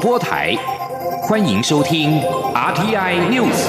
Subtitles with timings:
[0.00, 0.54] 播台，
[1.22, 2.20] 欢迎收听
[2.54, 3.68] RTI News。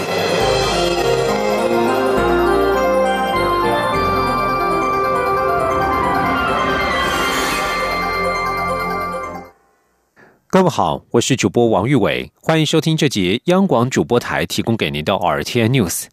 [10.49, 16.05] 各位好，我是主播王玉伟，欢迎收听这节央广主播台提供给您的 RTI News。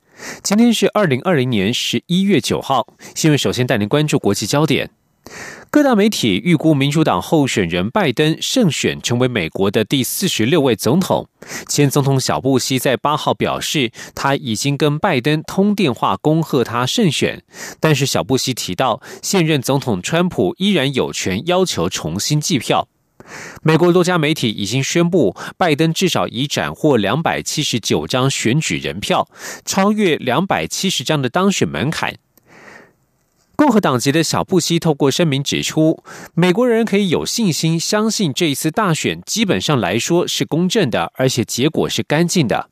[0.43, 4.91] 今天是二零二零年十一月九号，新闻首先带您关注国际焦点。
[5.71, 11.29] 各大媒体预估民主党候选人拜登胜选，成为美国的第四十六位总统。
[11.69, 17.43] 前总统小布希在八号表示，他已经跟拜登通电话恭贺他胜选。
[17.79, 22.89] 但是小布希提到，现任总统川普依然有权要求重新计票。
[23.63, 29.29] 美国多家媒体已经宣布，拜登至少已斩获两百七十九张选举人票，
[29.65, 32.15] 超越两百七十张的当选门槛。
[33.57, 42.69] 共和党籍的小布希透过声明指出，美国人可以有信心相信这一次大选基本上来说是公正的，而且结果是干净的。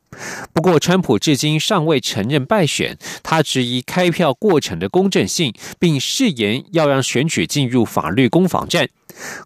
[0.52, 8.86] 不过，川普至今尚未承认败选，他质疑开票过程的公正性，并誓言要让选举进入法律攻防战。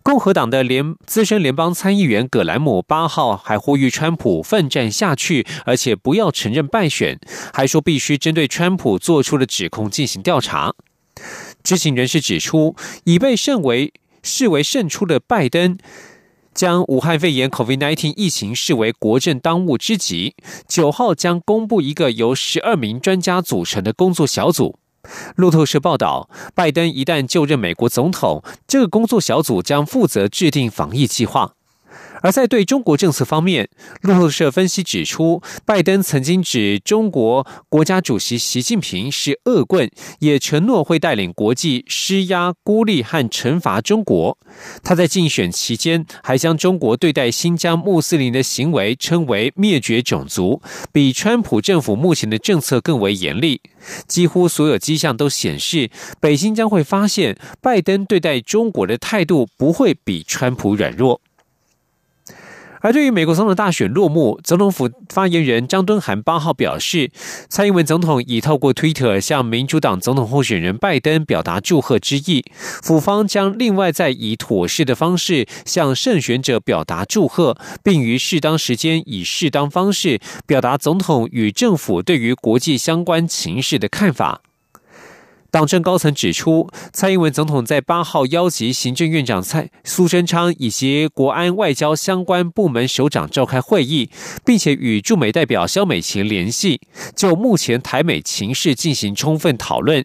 [0.03, 7.20] 共和党的联资深联邦参议员葛兰姆八号还呼吁川普奋战下去，而且不要承认败选，
[7.53, 10.75] 还说必须针对川普做出的指控进行调查。
[11.62, 13.92] 知情人士指出，已被视为
[14.23, 15.78] 视为胜出的拜登，
[16.55, 20.34] 将武汉肺炎 （COVID-19） 疫情视为国政当务之急。
[20.67, 24.78] 九号将公布一个由十二名专家组成的工作小组。
[25.37, 31.53] 路透社报道，拜登一旦就任美国总统，这个工作小组将负责制定防疫计划。
[32.22, 33.69] 而在对中国政策方面，
[34.02, 44.38] 路透社分析指出，拜登曾经指中国国家主席习近平是恶棍，也承诺会带领国际施压、孤立和惩罚中国。
[44.83, 50.60] 他在竞选期间还将中国对待新疆穆斯林的行为称为灭绝种族，
[50.92, 53.60] 比川普政府目前的政策更为严厉。
[54.06, 61.20] 几乎所有迹象都显示，北京将会发现拜登对待中国的态度不会比川普软弱。
[62.81, 67.11] 而对于美国总统大选落幕，总统府发言人张敦涵八号表示，
[67.49, 72.44] 蔡英文总统已透过 Twitter 向民主党总统候选人拜登表达祝贺之意，
[72.83, 84.43] 府方将另外再以妥适的方式向胜选者表达祝贺，并于适当时间以适当方式表达总统与政府对于国际相关情势的看法。
[85.50, 94.10] 党政高层指出，蔡英文总统在八号邀集行政院长蔡苏贞昌以及国安外交相关部门首长召开会议，
[94.44, 96.82] 并且与驻美代表肖美琴联系，
[97.16, 100.04] 就目前台美情势进行充分讨论。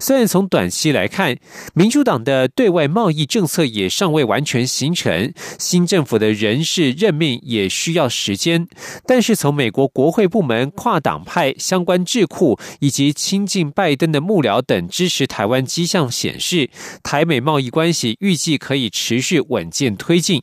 [0.00, 1.36] 虽然从短期来看，
[1.74, 8.66] 民主党的对外贸易政策也尚未完全形成，新政府的人事任命也需要时间，
[9.06, 16.70] 但是从美国国会部门、跨党派相关智库以及亲近拜登的幕僚等支持台湾迹象显示，
[17.02, 20.42] 台美贸易关系预计可以持续稳健推进。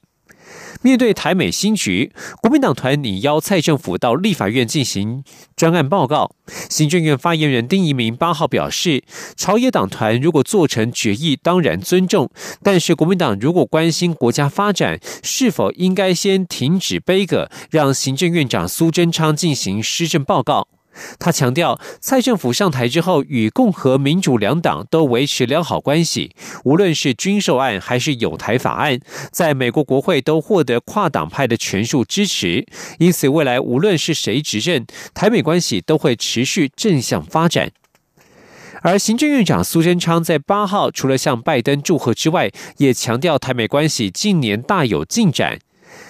[0.86, 2.12] 面对台美新局，
[2.44, 5.24] 国民党团拟邀蔡政府到立法院进行
[5.56, 6.36] 专案报告。
[6.70, 9.04] 行政院发言人丁仪明八号表示，
[9.36, 12.28] 朝野党团如果做成决议，当然尊重；
[12.62, 20.68] 但是国民党如果关心国家发展，是否应该先停止悲歌，让行政院长苏贞昌进行施政报告？
[21.20, 26.36] 他强调，蔡政府上台之后，与共和民主两党都维持良好关系。
[26.64, 29.00] 无论是军售案还是有台法案，
[29.32, 32.66] 在美国国会都获得跨党派的全数支持。
[33.00, 37.72] 因此，未来无论是谁执政，台美关系都会持续正向发展。
[38.82, 45.58] 而行政院长苏贞昌在八号除了向拜登祝贺之外，也强调台美关系近年大有进展。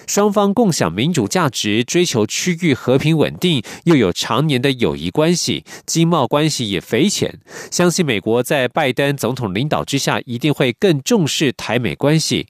[0.06, 7.40] 双方共享民主价值，追求区域和平稳定，又有常年的友谊关系，经贸关系也匪浅。
[7.70, 12.46] 相信美国在拜登总统领导之下，一定会更重视台美关系。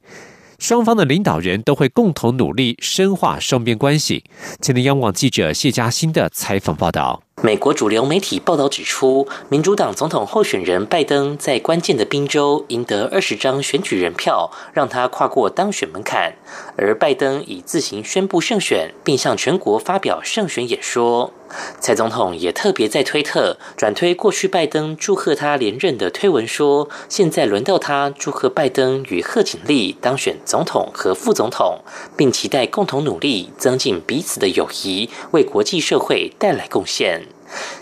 [0.59, 4.25] 双方的领导人都会共同努力深化双边关系。
[4.63, 7.26] 前天央网记者谢嘉欣的采访报道。
[7.43, 16.35] 美国主流媒体报道指出，民主党总统候选人拜登在关键的宾州赢得二十张选举人票，让他跨过当选门槛。
[16.77, 21.33] 而拜登已自行宣布胜选，并向全国发表胜选演说。
[21.79, 31.79] 蔡总统也特别在推特转推过去拜登祝贺他连任的推文，说现在轮到他祝贺拜登与贺锦丽当选总统和副总统，
[32.17, 37.26] 并期待共同努力增进彼此的友谊，为国际社会带来贡献。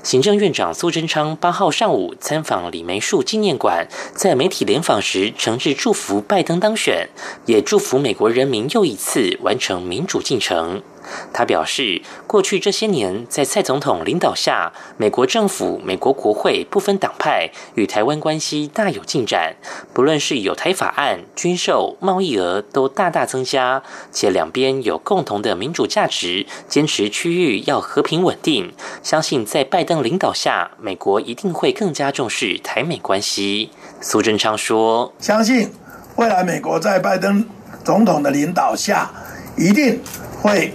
[0.03, 7.09] 行政院长苏贞昌八号上午参访李梅树纪念馆，在媒体联访时诚挚祝福拜登当选，
[7.47, 10.83] 也祝福美国人民又一次完成民主进程。
[11.33, 19.57] 他表示，过去这些年，在蔡总统领导下，美国政府、美国国会不分党派，与台湾关系大有进展。
[19.93, 28.73] 不论是有台法案、军售、贸易额，都大大增加，且两边有共同的民主价值，坚持区域要和平稳定。
[29.03, 33.71] 相信在拜登领导下，美国一定会更加重视台美关系。
[34.01, 35.71] 苏贞昌说：“相信
[36.17, 37.47] 未来美国在拜登
[37.83, 39.11] 总统的领导下，
[39.57, 40.01] 一定
[40.41, 40.75] 会。”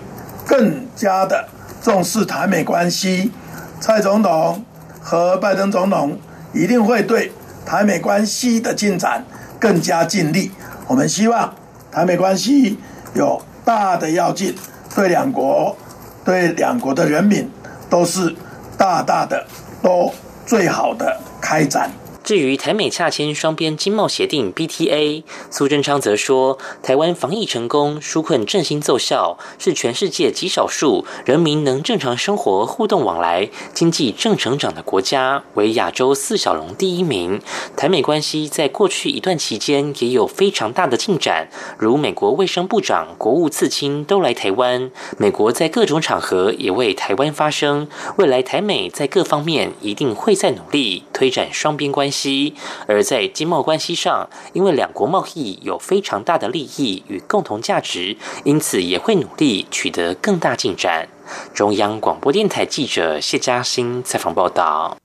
[0.49, 1.47] 更加的
[1.79, 3.31] 重视台美关系，
[3.79, 4.65] 蔡总统
[4.99, 6.17] 和拜登总统
[6.55, 7.31] 一定会对
[7.63, 9.23] 台美关系的进展
[9.59, 10.51] 更加尽力。
[10.87, 11.53] 我们希望
[11.91, 12.79] 台美关系
[13.13, 14.55] 有大的要进，
[14.95, 15.77] 对两国、
[16.25, 17.47] 对两国的人民
[17.87, 18.35] 都是
[18.75, 19.45] 大大的、
[19.83, 20.11] 都
[20.47, 21.91] 最好的开展。
[22.23, 37.41] 至于台美洽签双边经贸协定 BTA，苏贞昌则说，台湾防疫成功，纾困振兴奏效，是全世界极少数人民能正常生活、互动往来、经济正成长的国家，为亚洲四小龙第一名。
[37.75, 47.87] 台美关系在过去一段期间也有非常大的进展，如美国卫生部长、国务次卿都来台湾，美国在各种场合也为台湾发声。
[48.17, 52.55] 未来台美在各方面一定会再努力推展双边关系。
[52.87, 61.07] 而在经贸关系上，因为两国贸易有非常大的利益与共同价值，因此也会努力取得更大进展。
[61.53, 64.97] 中央广播电台记者谢嘉欣采访报道。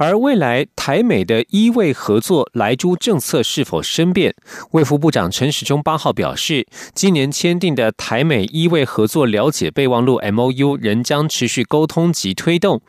[0.00, 4.34] 而未来台美的医卫合作来珠政策是否生变？
[4.70, 12.80] 卫副部长陈时中八号表示，今年签订的台美医卫合作了解备忘录 （MOU） 仍将持续沟通及推动。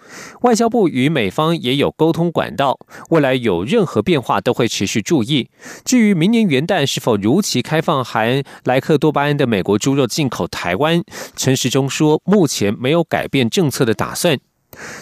[0.44, 2.80] 外交部与美方也有沟通管道，
[3.10, 5.50] 未来有任何变化都会持续注意。
[5.84, 11.04] 至于明年元旦是否如期开放含莱克多巴胺的美国猪肉进口台湾，
[11.36, 14.40] 陈时中说，目前没有改变政策的打算。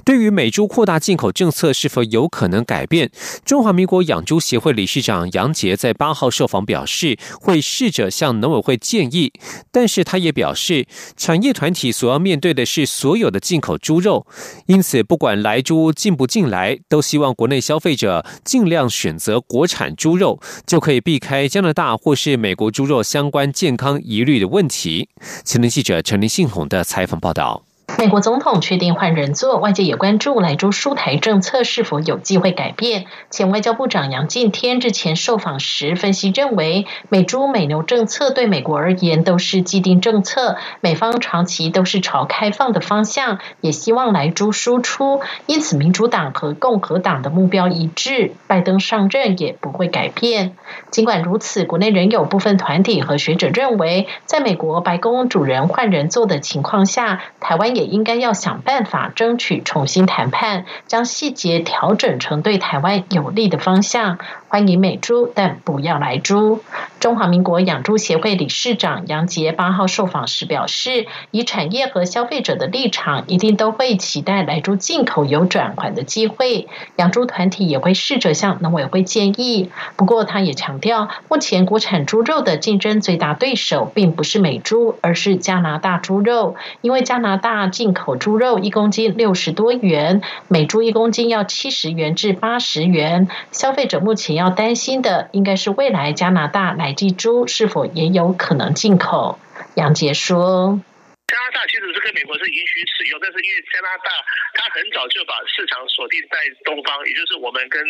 [0.03, 3.11] 对于美猪扩大进口政策是否有可能改变，
[3.45, 9.31] 中华民国养猪协会理事长杨杰在八号受访表示，会试着向农委会建议，
[9.71, 14.25] 但是他也表示，产业团体所要面对的是所有的进口猪肉，
[14.67, 25.09] 因此不管来猪进不进来，都希望国内消费者尽量选择国产猪肉，就可以避开加拿大或是美国猪肉相关健康疑虑的问题。
[25.43, 27.68] 前天记者陈林信宏的采访报道。
[27.99, 33.07] 美国总统确定换人做，外界也关注来州输台政策是否有机会改变。
[33.29, 50.55] 前外交部长杨敬天日前受访时分析认为，美猪美牛政策对美国而言都是既定政策，美方长期都是朝开放的方向，也希望来猪输出，因此民主党和共和党的目标一致，拜登上任也不会改变。
[50.89, 64.17] 尽管如此，国内仍有部分团体和学者认为，在美国白宫主人换人做的情况下，台湾也应该要想办法争取重新谈判，将细节调整成对台湾有利的方向。
[64.49, 66.61] 欢迎美猪，但不要来猪。
[66.99, 76.67] 中华民国养猪协会理事长杨杰八号受访时表示，以产业和消费者的立场，一定都会期待来猪进口有转圜的机会。
[76.97, 79.69] 养猪团体也会试着向农委会建议。
[79.95, 87.69] 不过，他也强调，目前国产猪肉的竞争最大对手并不是美猪，而是加拿大猪肉，因为加拿大。
[87.69, 93.27] 进口猪肉一公斤六十多元，美猪一公斤要七十元至八十元。
[93.51, 99.37] 消费者目前要担心的，应该是未来加拿大奶鸡猪是否也有可能进口。
[99.75, 100.79] 杨杰说
[101.27, 104.09] ：“加拿大其实是跟美国是允许使用，但是因为加拿大
[104.53, 107.83] 它很早就把市场锁定在东方，也就是我们跟。”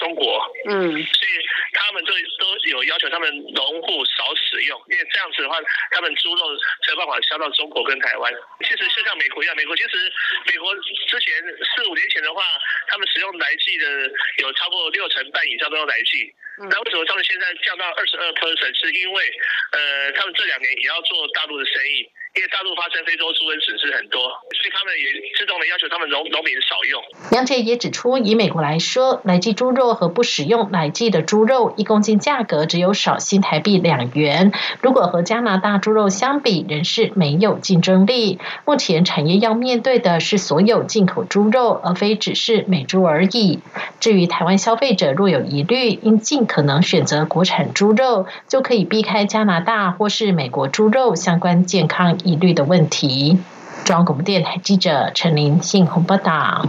[0.00, 1.32] 中国，嗯，所以
[1.76, 8.32] 他们就都有要求，他们农户少使用，因为这样子的话，他们猪肉才有办法销到中国跟台湾。
[8.64, 10.12] 其实就像美国一样，美国其实
[10.46, 11.36] 美国之前
[11.76, 12.42] 四五年前的话，
[12.88, 13.86] 他们使用来剂的
[14.38, 16.32] 有超过六成半以上都用来剂。
[16.56, 18.72] 那为什么他们现在降到二十二 percent？
[18.80, 19.32] 是因为
[19.72, 22.08] 呃，他们这两年也要做大陆的生意。
[22.32, 24.20] 因为大陆发生非洲猪瘟损失很多，
[24.54, 27.02] 所以他们也自动的要求他们农农民少用。
[27.32, 34.52] 杨姐也指出，以美国来说，奶鸡猪肉和不使用奶鸡的猪肉，一公斤价格只有少新台币两元。
[34.80, 38.38] 如果和加拿大猪肉相比，仍是没有竞争力。
[38.64, 43.58] 目前产业要面对的是所有进口猪肉，而非只是美猪而已。
[43.98, 52.19] 至于台湾消费者若有疑虑，应尽可能选择国产猪肉，就可以避开加拿大或是美国猪肉相关健康。
[52.24, 53.38] 疑虑的问题。
[53.84, 56.68] 中央广播电台记者陈琳信鸿报道。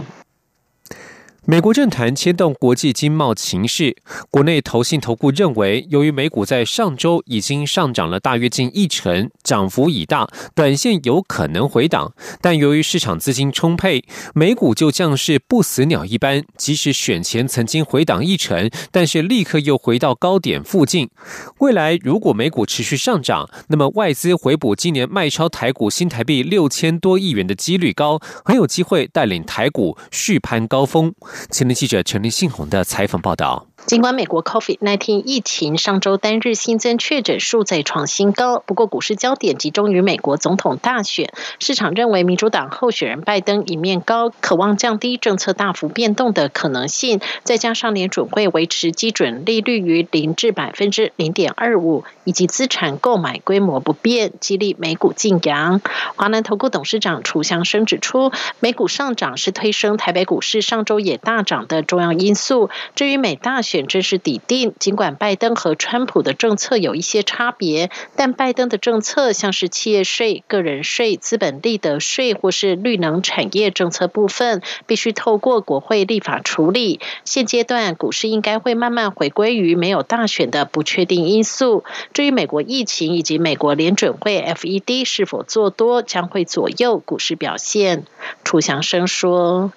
[1.44, 3.96] 美国政坛牵动国际经贸情势，
[4.30, 12.12] 国内投信投顾认为，由于美股在上周已经上涨了大约近一成，涨幅已大，短线有可能回档。
[12.40, 14.04] 但由于市场资金充沛，
[14.36, 21.10] 美股就像是不死鸟一般，即使选前曾经回档一成，但是立刻又回到高点附近。
[21.58, 31.12] 未来如果美股持续上涨，那么外资回补今年卖超台股新台币六千多亿元的几率高，很有机会带领台股续攀高峰。
[31.50, 33.66] 前天记者陈林信宏的采访报道。
[33.84, 41.32] 尽管美国 COVID-19 疫情上周单日新增确诊数再创新高，不过股市焦点集中于美国总统大选。
[41.58, 55.80] 市场认为民主党候选人拜登一面高，渴望降低政策大幅变动的可能性，再加上联准会维持基准利率于零至百分之零点二五，以及资产购买规模不变，激励美股晋阳。
[56.14, 62.70] 华南投顾董事长楚祥生指出，美股上涨是推升台北股市上周也大涨的重要因素。
[62.94, 64.74] 至于美大选，正式抵定。
[64.78, 77.00] 尽管拜登和川普的政策有一些差别，但拜登的政策像是企业税、个人税、资本利得税或是绿能产业政策部分，必须透过国会立法处理。
[77.24, 81.84] 现阶段股市应该会慢慢回归于没有大选的不确定因素。
[82.12, 88.04] 至于美国疫情以及美国联准会 FED 是否做多，将会左右股市表现。
[88.44, 89.72] 楚祥生说：“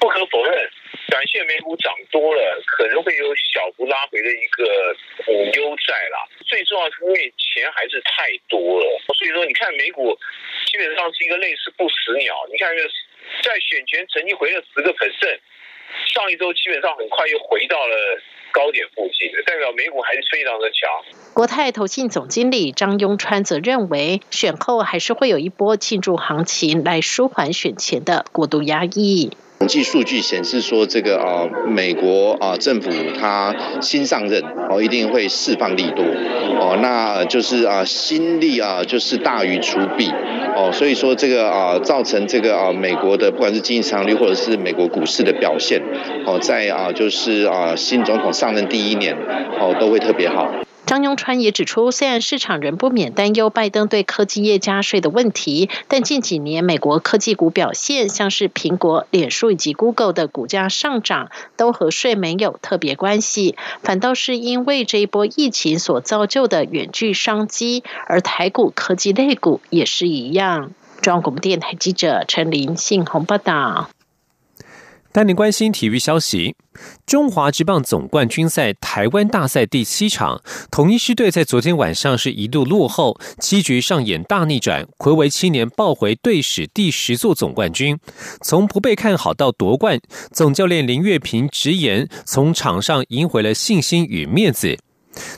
[0.00, 0.55] 不可否认。”
[1.46, 4.64] 美股涨多了，可能会有小幅拉回的一个
[5.24, 6.26] 股优在啦。
[6.44, 10.16] 最重要是因为钱还是太多了，所以说你看美股
[10.70, 12.34] 基本上是一个类似不死鸟。
[12.50, 12.68] 你看，
[13.42, 15.40] 在选前曾经回了十个百分
[16.14, 18.20] 上一周基本上很快又回到了
[18.52, 20.90] 高点附近，代表美股还是非常的强。
[21.32, 29.30] 国泰投信总经理张庸川则认为，选后还是会有一波庆祝行情来舒缓选前的过度压抑。
[29.66, 36.04] 统计数据显示说，这个啊，美国啊政府他新上任哦，一定会释放利多
[36.60, 40.08] 哦，那就是啊新力啊就是大于出币
[40.54, 45.82] 哦，所以说这个啊造成这个啊美国的不管是经济增长率或者是美国股市的表现
[46.24, 49.16] 哦，在啊就是啊新总统上任第一年
[49.58, 50.48] 哦都会特别好。
[50.96, 70.70] 张永川也指出，虽然市场仍不免担忧拜登对科技业加税的问题，但近几年美国科技股表现，像是苹果、脸书以及 Google 的股价上涨，都和税没有特别关系，反倒是因为这一波疫情所造就的远距商机，而台股科技类股也是一样。
[71.02, 73.90] 中央广播电台记者陈琳信鸿报道。
[75.16, 76.56] 带您关心体育消息：
[77.06, 87.98] 中华职棒总冠军赛台湾大赛第七场，统一师队在昨天晚上是一度落后，七局上演大逆转，魁违七年抱回队史第十座总冠军。
[88.42, 89.98] 从不被看好到夺冠，
[90.32, 94.76] 总教练林月平直言，从场上赢回了信心与面子。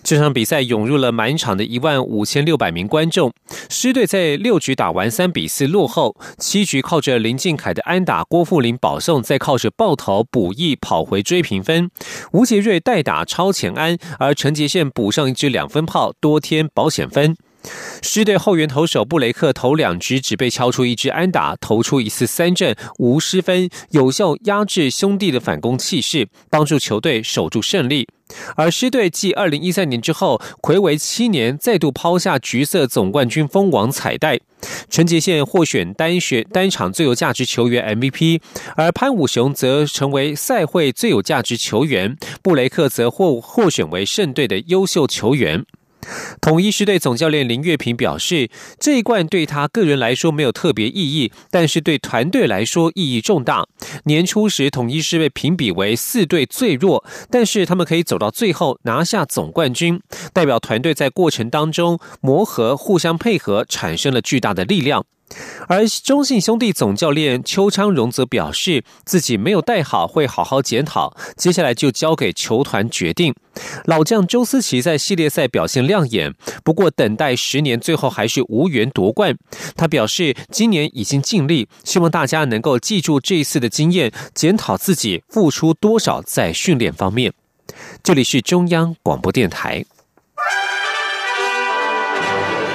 [0.03, 3.33] 这场比赛涌入了满场的一万五千六百名观众。
[3.69, 11.91] 狮队在六局打完三比四落后，七局靠着林俊凯的安打、郭富林保送，再靠着爆头补益跑回追平分。
[12.33, 17.37] 吴杰瑞代打超前安，而陈杰宪补上一支两分炮，多添保险分。
[18.03, 28.07] 狮队后援投手布雷克投两局只被敲出一支安打，投出一次三振无失分，有效压制兄弟的反攻气势，帮助球队守住胜利。
[28.57, 34.39] 而狮队继二零一三年之后，魁违七年再度抛下橘色总冠军封王彩带。
[34.91, 38.41] 陈杰宪获选单选单场最有价值球员 MVP，
[38.77, 45.65] 而潘武雄则成为赛会最有价值球员，布雷克则获获选为胜队的优秀球员。
[46.41, 53.67] 统一狮队总教练林月平表示，这一冠对他个人来说没有特别意义，但是对团队来说意义重大。
[54.05, 60.01] 年初时，统一狮被评比为四队最弱，但是他们可以走到最后拿下总冠军，
[60.33, 65.05] 代表团队在过程当中磨合、互相配合，产生了巨大的力量。
[65.69, 73.35] 而中信兄弟总教练邱昌荣则表示，自己没有带好，会好好检讨，接下来就交给球团决定。
[73.85, 76.33] 老将周思齐在系列赛表现亮眼，
[76.65, 79.37] 不过等待十年，最后还是无缘夺冠。
[79.77, 87.33] 他表示，今年已经尽力，希望大家能够记住这一次的经验，检讨自己付出多少在训练方面。
[88.03, 89.85] 这里是中央广播电台。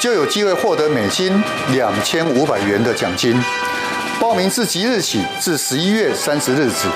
[0.00, 1.32] 就有机会获得美金
[1.72, 3.40] 两千五百元的奖金。
[4.20, 6.88] 报名自即日起至十一月三十日止，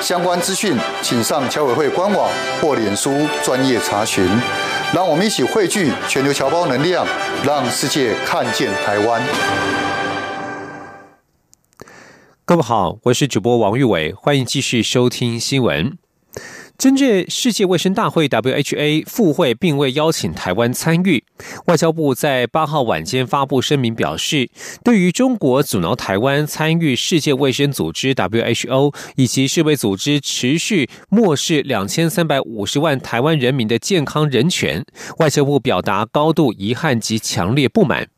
[0.00, 2.30] 相关资讯请上侨委会官网
[2.60, 4.26] 或脸书专业查询。
[4.94, 7.06] 让我们一起汇聚全球侨胞能量，
[7.44, 9.22] 让世界看见台湾。
[12.44, 16.01] 各位好，我是主播王玉伟，欢迎继续收听新闻。
[16.82, 21.22] 针对世界卫生大会 （WHA） 赴会并未邀请台湾参与，
[21.66, 24.50] 外交部在八号晚间发布声明表示，
[24.82, 34.84] 对于中国阻挠台湾参与世界卫生组织 （WHO） 以及世卫组织持续漠视两千三百五十万台湾人民的健康人权，
[35.18, 38.08] 外交部表达高度遗憾及强烈不满。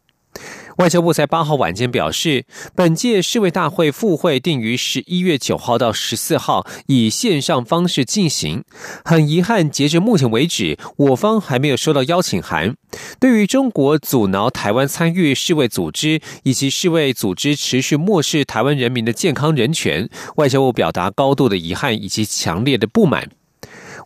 [0.78, 8.64] 外交部在八号晚间表示，本届世卫大会复会定于十一月九号到十四号以线上方式进行。
[9.04, 12.74] 很遗憾，截至目前为止，我方还没有收到邀请函。
[13.20, 23.30] 对于中国阻挠台湾参与世卫组织以及世卫组织持续漠视台湾人民的健康人权，外交部表达高度的遗憾以及强烈的不满。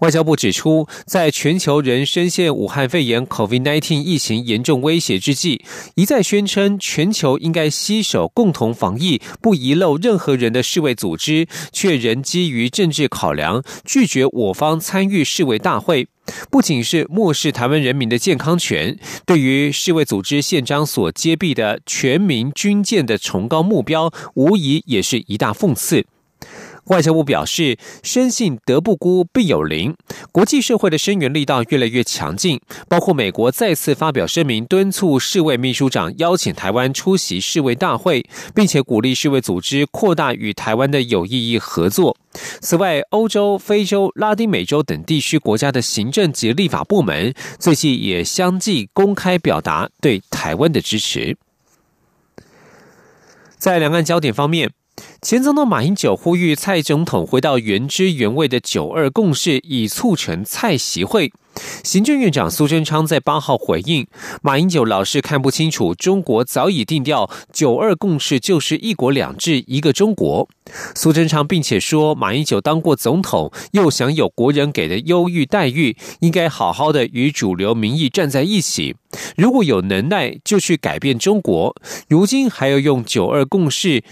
[0.00, 5.64] 外交部指出，在全球仍深陷武汉肺炎 （COVID-19） 疫情严重威胁之际，
[5.96, 16.06] 一再宣称全球应该携手共同防疫、不遗漏任何人的世卫组织，却仍基于政治考量拒绝我方参与世卫大会，
[16.50, 26.06] 不仅是漠视台湾人民的健康权，对于世卫组织宪章所揭蔽的全民军舰的崇高目标，无疑也是一大讽刺。
[26.88, 29.94] 外交部表示，深信德不孤，必有邻。
[30.32, 42.16] 国际社会的声援力道越来越强劲，包括美国再次发表声明，敦促世卫秘书长邀请台湾出席世卫大会，并且鼓励世卫组织扩大与台湾的有意义合作。
[42.60, 51.36] 此外，欧洲、非洲、拉丁美洲等地区国家的行政及立法部门最近也相继公开表达对台湾的支持。
[53.58, 54.70] 在两岸焦点方面。
[55.20, 61.32] 前总统马英九呼吁蔡总统回到原汁原味的“九二共识”，以促成蔡席会。
[61.82, 64.06] 行政院长苏贞昌在八号回应，
[64.42, 70.48] 马英九老是看不清楚，中国早已定调“九二共识”就是一国两制一个中国。
[70.94, 78.94] 苏贞昌并且说，马英九当过总统，又享有国人给的优遇待遇，应该好好的与主流民意站在一起。
[79.36, 81.74] 如果有能耐，就去改变中国。
[82.08, 84.04] 如今还要用“九二共识”。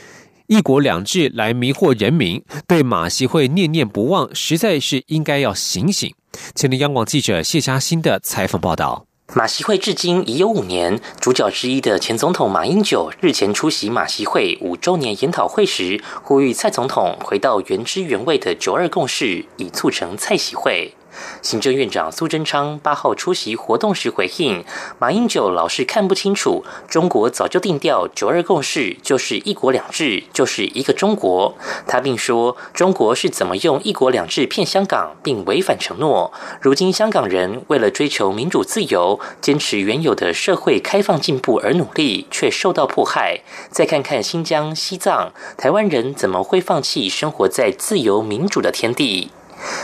[0.48, 6.14] 一国两制来迷惑人民，对马习会念念不忘，实在是应该要醒醒。
[6.54, 20.92] 前天央广记者谢嘉欣的采访报道：马习会至今已有五年，主角之一的前总统马英九日前出席马习会五周年研讨会时，呼吁蔡总统回到原汁原味的九二共识，以促成蔡习会。
[21.42, 24.64] 行政院长苏贞昌八号出席活动时回应，
[24.98, 31.54] 马英九老是看不清楚，中国早就定调“九二共识”就是一国两制，就是一个中国。
[31.86, 36.32] 他并说，中国是怎么用一国两制骗香港，并违反承诺。
[36.60, 43.40] 如今香港人为了追求民主自由，坚持原有的社会开放进步而努力，却受到迫害。
[43.70, 49.30] 再看看新疆、西藏，台湾人怎么会放弃生活在自由民主的天地？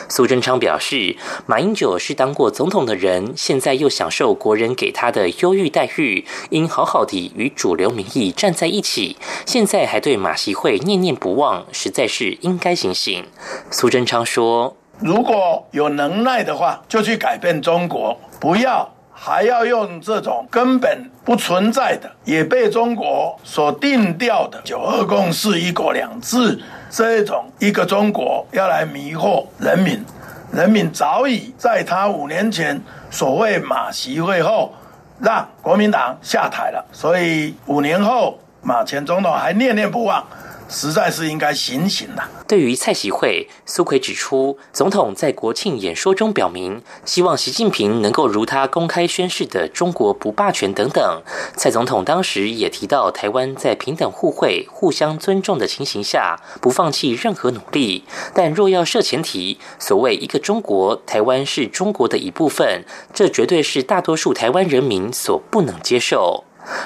[0.09, 9.17] 苏贞昌表示，马英九是当过总统的人，现在又享受国人给他的优越待遇，应好好地与主流民意站在一起。
[9.47, 13.25] 现在还对马习会念念不忘，实在是应该醒醒。
[13.71, 30.05] 苏贞昌说：“如果有能耐的话，就去改变中国，不要还要用这种根本不存在的，也被中国所定调的‘九二共识’、‘一国两制’。”这种一个中国要来迷惑人民，
[30.51, 32.83] 人民早已在他五年前
[33.13, 34.75] 所谓马习会后，
[35.21, 40.27] 让国民党下台了，所以五年后马前总统还念念不忘。
[40.73, 42.29] 实在是应该醒醒了。
[42.49, 51.23] 对于蔡习会，苏奎指出，总统在国庆演说中表明，希望习近平能够如他公开宣誓的“中国不霸权”等等。
[51.57, 58.05] 蔡总统当时也提到，台湾在平等互惠、互相尊重的情形下，不放弃任何努力。
[58.35, 66.45] 但若要设前提，所谓一个中国，台湾是中国的一部分，这绝对是大多数台湾人民所不能接受。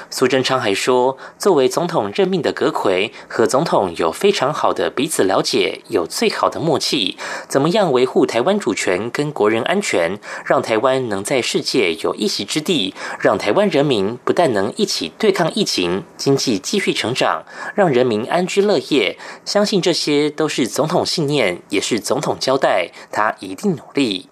[0.09, 7.17] 苏贞昌还说，作为总统任命的阁魁，和总统有非常好的彼此了解，有最好的默契。
[7.47, 17.43] 怎么样维护台湾主权跟国人安全，让台湾能在世界有一席之地，让台湾人民不但能一起对抗疫情，经济继续成长，
[17.75, 19.17] 让人民安居乐业。
[19.45, 24.29] 相信这些都是总统信念，也是总统交代，他一定努力。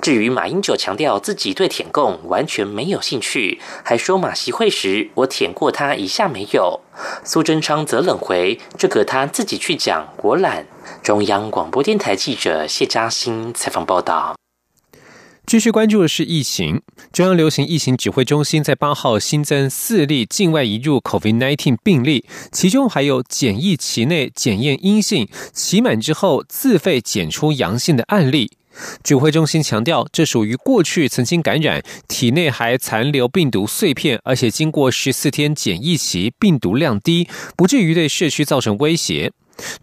[0.00, 6.80] 至于马英九强调自己对舔共完全没有兴趣，还说马习会时我舔过他一下没有。
[7.24, 10.66] 苏贞昌则冷回：“这个他自己去讲，我懒。”
[11.02, 14.34] 中央广播电台记者谢嘉欣采访报道。
[15.46, 28.57] 继续关注的是疫情，中央流行疫情指挥中心在八号新增四例境外移入 COVID-19 病例，其中还有检疫期内检验阴性，期满之后自费检出阳性的案例。
[29.02, 39.32] 指挥中心强调，这属于过去曾经感染，体内还残留病毒碎片，而且经过十四天检疫期，病毒量低，不至于对社区造成威胁。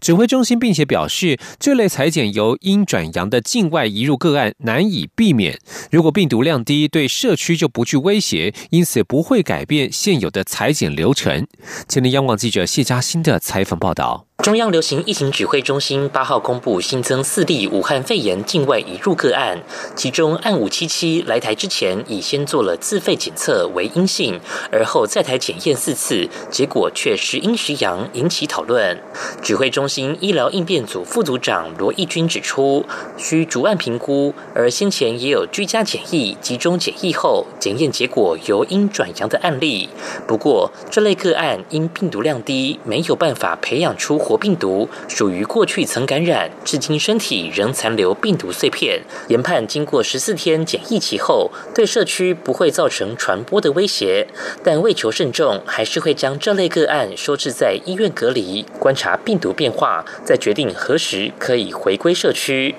[0.00, 5.58] 指挥中心并且表示，这类裁剪由阴转阳的境外移入个案难以避免。
[5.90, 11.46] 如果病毒量低，对社区就不具威胁，因此不会改变现有的裁剪流程。
[11.86, 14.25] 前天央广记者谢嘉欣的采访报道。
[14.42, 19.60] 中央流行疫情指挥中心八号公布新增四例武汉肺炎境外移入个案，
[19.96, 24.38] 其中案五七七来台之前已先做了自费检测为阴性，
[24.70, 29.02] 而后在台检验四次，结果却时阴时阳，引起讨论。
[29.42, 32.84] 指挥中心医疗应变组副组长罗义军指出，
[33.16, 39.88] 需逐案评估，而先前也有居家检疫、集中检疫后检验结果由阴转阳的案例，
[40.28, 44.36] 不过这类个案因病毒量低，没有办法培养出活。
[44.46, 49.02] 病毒属于过去曾感染，至今身体仍残留病毒碎片。
[49.26, 54.28] 研判经过十四天检疫期后，对社区不会造成传播的威胁，
[54.62, 62.76] 但为求慎重，还是会将这类个案收治在医院隔离，观察病毒变化，再决定何时可以回归社区。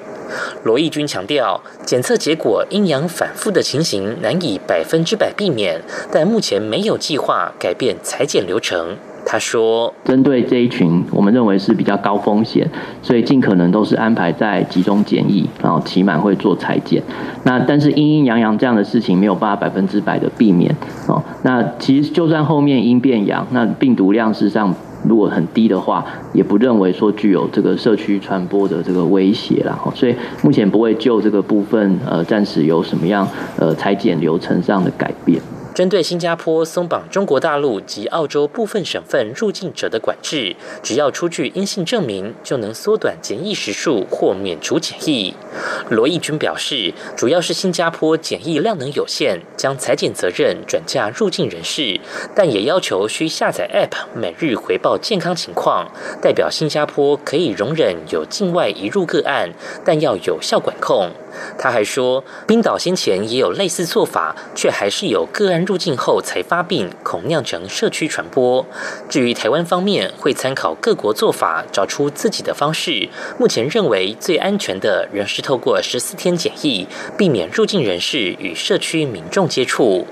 [0.64, 5.82] 罗义军强调，检测结果阴阳反复的情形难以百分之百避免，
[6.12, 8.96] 但目前没有计划改变裁剪流程。
[9.30, 12.66] 他说：“针对这一群，我们认为是比较高风险，
[13.02, 17.04] 所以尽可能都是安排在集中检疫，然后起码会做裁剪。
[17.44, 20.74] 那但是阴阴阳阳这样的事情没有办法百分之百的避免
[21.08, 21.22] 哦。
[21.44, 29.78] 那其实就算后面阴变阳，那病毒量事实上如果很低的话，也不认为说具有这个社区传播的这个威胁了。
[29.94, 35.42] 所以目前不会就这个部分呃暂时有什么样呃裁剪流程上的改变。”
[35.78, 45.36] 针对新加坡松绑中国大陆及澳洲部分省份入境者的管制，只要出具阴性证明，就能缩短检疫时数或免除检疫。
[45.92, 52.00] 罗义军表示，主要是新加坡检疫量能有限，将裁剪责任转嫁入境人士，
[52.34, 59.52] 但也要求需下载 App，每日回报健康情况，代表新加坡可以容忍有境外移入个案，
[59.86, 61.12] 但要有效管控。
[61.56, 68.66] 他还说，冰岛先前也有类似做法，却还是有个案入境后才发病，恐酿成社区传播。
[69.10, 73.10] 至于台湾方面，会参考各国做法，找出自己的方式。
[73.38, 80.08] 目前认为最安全的仍是透过十四天检疫，避免入境人士与社区民众接触。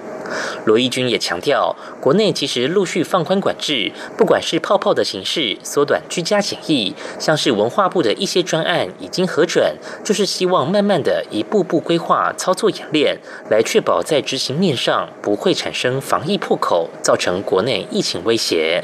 [0.66, 13.18] 罗义军也强调，国内其实陆续放宽管制，不管是泡泡的形式、缩短居家检疫，像是文化部的一些专案已经核准，就是希望慢慢的一步步规划操作演练，
[13.50, 18.84] 来确保在执行面上不会产生防疫破口，造成国内疫情威胁。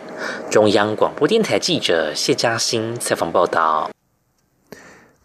[0.49, 3.89] 中央广播电台记者谢嘉欣采访报道。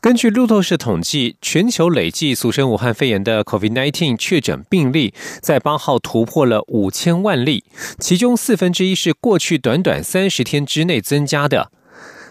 [0.00, 7.64] 根据路透社统计，全球累计俗称武汉肺炎的 COVID-19 确诊病例在八号突破了五千万例，
[7.98, 11.72] 其中四分之一是过去短短三十天之内增加的，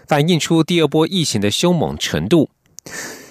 [0.08, 2.48] 反映出第二波疫情的凶猛程度。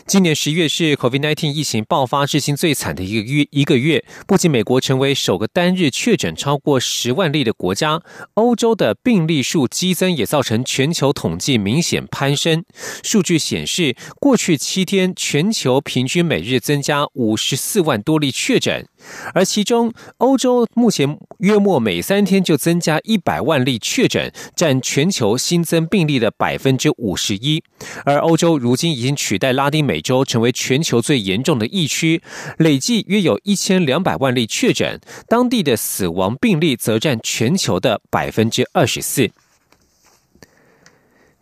[0.08, 3.48] 今年十月是 COVID-19 疫情爆发至今最惨的一个月。
[3.50, 8.00] 一个月，不仅美国成为首个单日确诊超过十万例的国家，
[8.36, 12.64] 欧洲的病例数激增也造成全球统计明显攀升。
[13.02, 18.88] 数据显示，过去七天全球平均每日增加五十四万多例确诊。
[19.34, 27.64] 而其中，欧洲目前约莫每三天就增加一百万例确诊，占全球新增病例的百分之五十一。
[28.04, 32.22] 而欧洲如今已经取代拉丁美洲，成为全球最严重的疫区，
[32.58, 39.30] 累计约有一千两百万例确诊，当地的死亡病例则占全球的百分之二十四。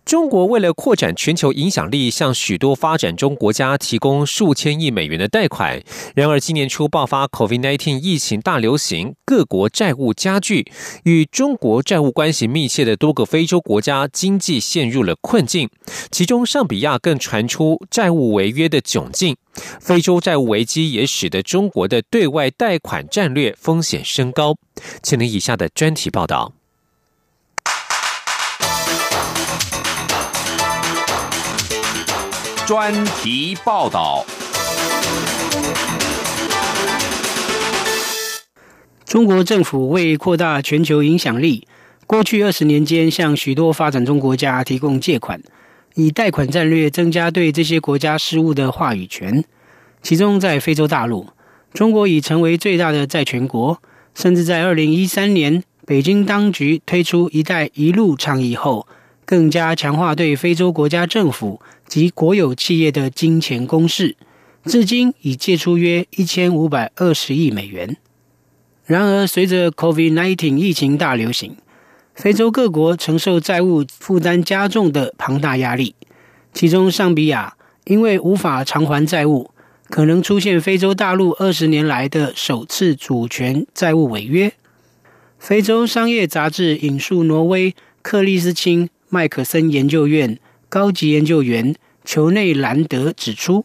[0.05, 5.81] 中国为了扩展全球影响力，向许多发展中国家提供数千亿美元的贷款。
[6.13, 10.69] 然而，今年初爆发 COVID-19 疫情大流行，各国债务加剧，
[11.03, 15.69] 与中国债务关系密切的多个非洲国家经济陷入了困境。
[16.11, 19.37] 其中，上比亚更传出债务违约的窘境。
[19.79, 24.55] 非洲债务危机也使得中国的对外贷款战略风险升高。
[25.01, 26.51] 请听以下的专题报道。
[32.65, 34.25] 专题报道：
[39.05, 41.67] 中国政府为扩大全球影响力，
[42.07, 45.41] 过去二十年间向许多发展中国家提供借款，
[45.95, 49.43] 以贷款战略增加对这些国家事务的话语权。
[50.01, 51.27] 其中，在非洲大陆，
[51.73, 53.81] 中国已成为最大的债权国，
[54.15, 58.87] 甚至在二零一三年，北京当局推出“一带一路”倡议后。
[59.25, 64.15] 更加强化对非洲国家政府及国有企业的金钱攻势，
[64.65, 67.97] 至今已借出约一千五百二十亿美元。
[68.85, 71.55] 然而，随着 COVID-19 疫情大流行，
[72.13, 75.95] 非洲各国承受债务负担加重的庞大压力。
[76.53, 77.55] 其中，尚比亚
[77.85, 79.51] 因为无法偿还债务，
[79.89, 84.51] 可能出现非洲大陆二十年来的首次主权债务违约。
[85.39, 88.89] 非洲商业杂志引述挪威克利斯钦。
[89.13, 93.63] 麦克森研究院高级研究员裘内兰德指出，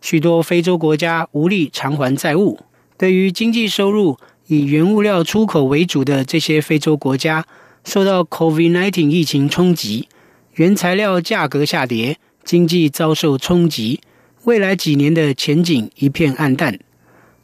[0.00, 2.58] 许多非洲国家无力偿还债务。
[2.98, 4.18] 对于经济收入
[4.48, 7.46] 以原物料出口为主的这些非洲国家，
[7.84, 10.08] 受到 COVID-19 疫情冲击，
[10.54, 14.00] 原材料价格下跌，经济遭受冲击，
[14.42, 16.80] 未来几年的前景一片暗淡。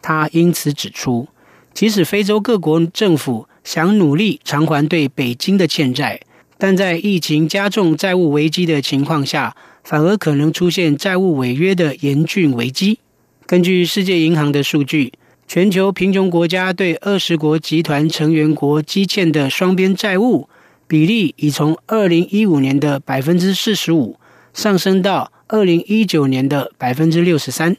[0.03, 1.29] 他因此指出，
[1.73, 6.21] 即使非洲各国政府想努力偿还对北京的欠债，
[6.59, 12.99] 但在疫情加重债务危机的情况下，反而可能出现债务违约的严峻危机。
[13.47, 15.13] 根据世界银行的数据，
[15.47, 20.49] 全球贫穷国家对二十国集团成员国积欠的双边债务
[20.87, 24.19] 比例，已从二零一五年的百分之四十五
[24.53, 27.77] 上升到二零一九年的百分之六十三。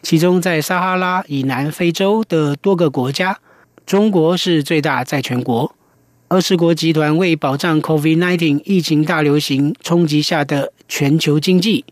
[0.00, 3.38] 其中，在撒哈拉以南非洲的多个国家，
[3.84, 5.74] 中国是最大债权国。
[6.32, 11.84] 二十国集团为保障 COVID-19 疫情大流行冲击下的全球经济，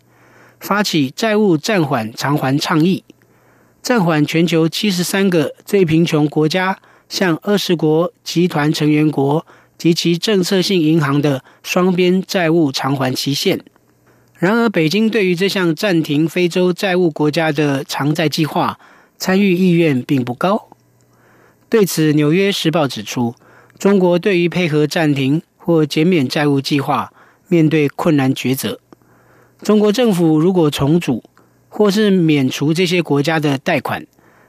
[0.58, 3.04] 发起债务暂缓偿还倡议，
[3.82, 9.44] 暂缓全球七十三个最贫穷国家向二十国集团成员国
[9.76, 13.62] 及其政策性银行的双边债务偿还期限。
[14.38, 18.80] 然而，北京对于这项暂停非洲债务国家的偿债计划
[19.18, 20.70] 参与意愿并不高。
[21.68, 23.34] 对此，《纽约时报》指出。
[23.80, 27.14] 中国对于配合暂停或减免债务计划，
[27.48, 28.78] 面对困难抉择。
[29.62, 31.24] 中国政府如果重组
[31.70, 34.06] 或是免除这些国家的贷款，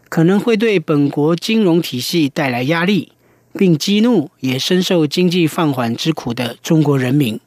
[0.09, 3.13] 可能会对本国金融体系带来压力，
[3.53, 7.39] 并激怒也深受经济放缓之苦的中国人民。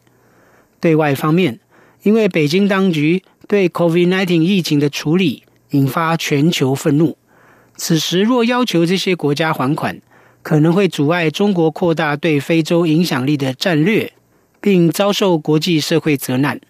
[0.81, 1.61] 对外方面，
[2.03, 5.43] 因为北京当局对 COVID-19 疫情的处理
[5.73, 7.19] 引发全球愤怒，
[7.77, 10.01] 此时若要求这些国家还款，
[10.45, 14.13] 可能会阻碍中国扩大对非洲影响力的战略，
[14.61, 16.61] 并遭受国际社会责难。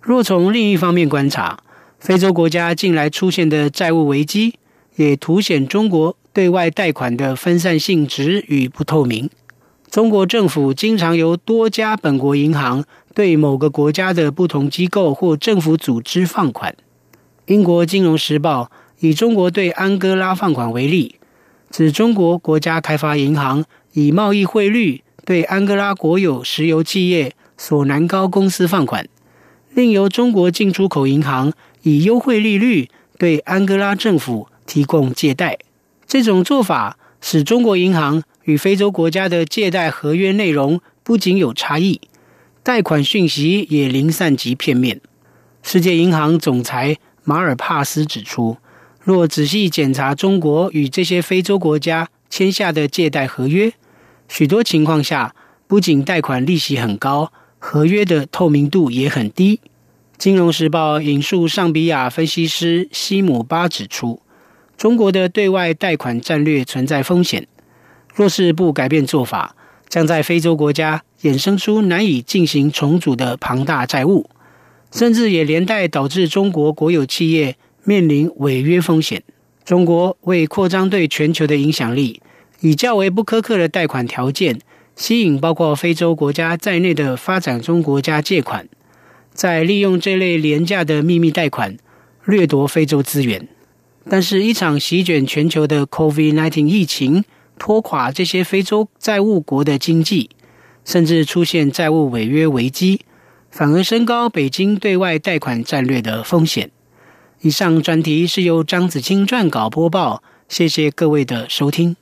[0.00, 1.60] 若从另一方面观察，
[1.98, 4.54] 非洲国家近来出现的债务危机，
[4.96, 9.28] 也凸显中国对外贷款的分散性质与不透明。
[9.90, 12.82] 中国政府经常由多家本国银行
[13.14, 16.74] 对某个国家的不同机构或政府组织放款。
[17.44, 21.16] 英国金融时报以中国对安哥拉放款为例。
[21.70, 29.06] 指中国国家开发银行以贸易汇率对安哥拉国有石油企业索南高公司放款，
[29.72, 31.52] 另由中国进出口银行
[31.82, 35.58] 以优惠利率对安哥拉政府提供借贷。
[36.08, 42.00] 这种做法使中国银行与非洲国家的借贷合约内容不仅有差异，
[42.64, 45.00] 贷款讯息也零散及片面。
[45.62, 48.56] 世界银行总裁马尔帕斯指出。
[49.02, 53.72] 若仔细检查中国与这些非洲国家签下的借贷合约，
[54.28, 55.34] 许多情况下
[55.66, 59.60] 不仅贷款利息很高，合约的透明度也很低。
[60.18, 64.20] 金融时报引述上比亚分析师西姆巴指出，
[64.76, 67.48] 中国的对外贷款战略存在风险，
[68.14, 69.56] 若是不改变做法，
[69.88, 74.28] 将在非洲国家衍生出难以进行重组的庞大债务，
[74.92, 77.56] 甚至也连带导致中国国有企业。
[77.84, 79.22] 面临违约风险，
[79.64, 82.20] 中国为扩张对全球的影响力，
[82.60, 84.60] 以较为不苛刻的贷款条件
[84.94, 88.68] 吸引包括非洲国家在内的发展中国家借款，
[89.32, 91.76] 在利用这类廉价的秘密贷款
[92.24, 93.48] 掠夺非洲资源。
[94.08, 97.24] 但是，一场席卷全球的 COVID-19 疫情
[97.58, 100.30] 拖垮这些非洲债务国的经济，
[100.84, 103.00] 甚至出现债务违约危机，
[103.50, 106.70] 反而升高北京对外贷款战略的风险。
[107.42, 111.96] 以上专题是由张子清撰稿播报，谢谢各位的收听。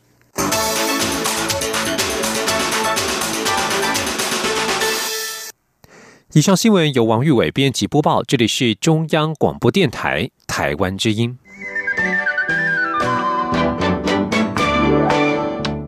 [6.33, 11.39] 以上新闻由王玉伟编辑播报，这里是中央广播电台台湾之音。